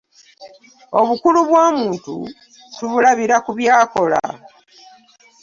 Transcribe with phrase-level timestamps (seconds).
[0.99, 2.15] Obukulu bw'omuntu
[2.77, 4.21] tubulabira ku by'akola.